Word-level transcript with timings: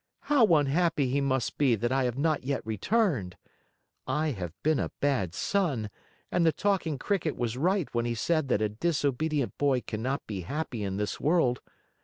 How 0.21 0.47
unhappy 0.55 1.09
he 1.09 1.21
must 1.21 1.59
be 1.59 1.75
that 1.75 1.91
I 1.91 2.05
have 2.05 2.17
not 2.17 2.43
yet 2.43 2.65
returned! 2.65 3.37
I 4.07 4.31
have 4.31 4.51
been 4.63 4.79
a 4.79 4.89
bad 4.99 5.35
son, 5.35 5.91
and 6.31 6.43
the 6.43 6.51
Talking 6.51 6.97
Cricket 6.97 7.35
was 7.37 7.55
right 7.55 7.87
when 7.93 8.05
he 8.05 8.15
said 8.15 8.47
that 8.47 8.63
a 8.63 8.69
disobedient 8.69 9.59
boy 9.59 9.81
cannot 9.81 10.25
be 10.25 10.41
happy 10.41 10.81
in 10.83 10.97
this 10.97 11.19
world. 11.19 11.61